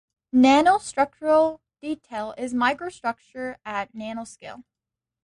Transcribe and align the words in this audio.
Nanostructural 0.33 1.59
detail 1.79 2.33
is 2.35 2.55
microstructure 2.55 3.57
at 3.63 3.93
nanoscale. 3.93 4.63